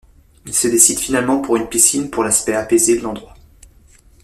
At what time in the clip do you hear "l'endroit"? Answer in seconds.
3.03-3.35